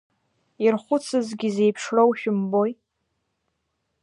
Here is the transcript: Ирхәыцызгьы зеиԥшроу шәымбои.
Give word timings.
Ирхәыцызгьы 0.65 1.49
зеиԥшроу 1.55 2.11
шәымбои. 2.19 2.71